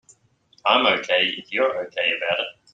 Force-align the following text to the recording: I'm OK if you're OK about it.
I'm 0.65 0.87
OK 0.87 1.05
if 1.37 1.51
you're 1.51 1.77
OK 1.77 1.97
about 2.17 2.39
it. 2.39 2.47